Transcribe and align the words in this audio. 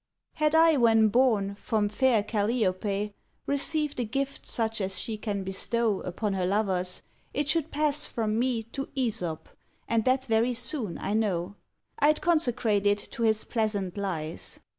Had 0.33 0.55
I 0.55 0.77
when 0.77 1.09
born, 1.09 1.53
from 1.53 1.87
fair 1.87 2.23
Calliope 2.23 3.13
Received 3.45 3.99
a 3.99 4.03
gift 4.03 4.47
such 4.47 4.81
as 4.81 4.99
she 4.99 5.15
can 5.15 5.43
bestow 5.43 5.99
Upon 6.01 6.33
her 6.33 6.47
lovers, 6.47 7.03
it 7.35 7.47
should 7.47 7.69
pass 7.69 8.07
from 8.07 8.39
me 8.39 8.63
To 8.63 8.87
Æsop, 8.97 9.41
and 9.87 10.03
that 10.05 10.25
very 10.25 10.55
soon, 10.55 10.97
I 10.99 11.13
know; 11.13 11.53
I'd 11.99 12.19
consecrate 12.19 12.87
it 12.87 13.09
to 13.11 13.21
his 13.21 13.43
pleasant 13.43 13.95
lies. 13.95 14.59